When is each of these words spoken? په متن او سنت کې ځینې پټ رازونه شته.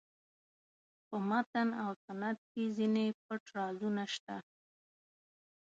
په 1.07 1.17
متن 1.29 1.69
او 1.83 1.91
سنت 2.05 2.37
کې 2.51 2.63
ځینې 2.77 3.05
پټ 3.23 3.43
رازونه 3.57 4.03
شته. 4.13 4.37